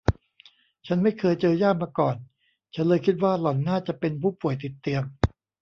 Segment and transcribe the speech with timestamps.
[0.87, 2.15] ฉันไม่เคยเจอย่ามาก่อน
[2.73, 5.03] ฉันเลยคิดว่าหล่อนน่าจะเป็นผู้ป่วยติดเตียง